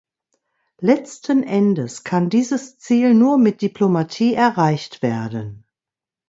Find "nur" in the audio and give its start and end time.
3.13-3.37